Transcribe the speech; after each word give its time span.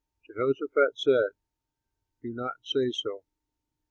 Jehoshaphat 0.25 0.97
said, 0.97 1.29
"Do 2.23 2.33
not 2.33 2.53
say 2.63 2.89
so." 2.91 3.23